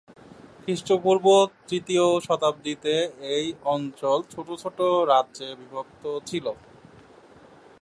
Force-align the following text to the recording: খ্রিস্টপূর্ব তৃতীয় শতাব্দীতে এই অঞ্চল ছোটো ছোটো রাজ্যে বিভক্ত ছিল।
খ্রিস্টপূর্ব 0.61 1.25
তৃতীয় 1.67 2.05
শতাব্দীতে 2.19 2.95
এই 3.35 3.45
অঞ্চল 3.73 4.17
ছোটো 4.29 4.53
ছোটো 4.63 4.85
রাজ্যে 5.05 5.47
বিভক্ত 5.59 6.03
ছিল। 6.25 6.45